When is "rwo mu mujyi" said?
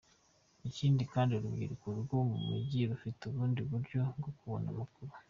2.01-2.79